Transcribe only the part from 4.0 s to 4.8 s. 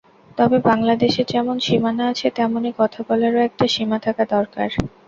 থাকা দরকার।